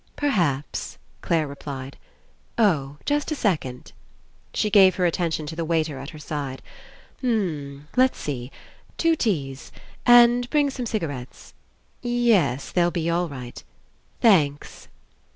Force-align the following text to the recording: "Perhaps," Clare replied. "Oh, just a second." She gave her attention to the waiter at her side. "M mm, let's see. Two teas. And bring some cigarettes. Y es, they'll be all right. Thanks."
"Perhaps," 0.15 0.97
Clare 1.21 1.45
replied. 1.45 1.95
"Oh, 2.57 2.97
just 3.05 3.31
a 3.31 3.35
second." 3.35 3.91
She 4.51 4.71
gave 4.71 4.95
her 4.95 5.05
attention 5.05 5.45
to 5.45 5.55
the 5.55 5.63
waiter 5.63 5.99
at 5.99 6.09
her 6.09 6.17
side. 6.17 6.63
"M 7.21 7.29
mm, 7.29 7.83
let's 7.95 8.17
see. 8.17 8.51
Two 8.97 9.15
teas. 9.15 9.71
And 10.03 10.49
bring 10.49 10.71
some 10.71 10.87
cigarettes. 10.87 11.53
Y 12.03 12.29
es, 12.31 12.71
they'll 12.71 12.89
be 12.89 13.11
all 13.11 13.29
right. 13.29 13.63
Thanks." 14.21 14.87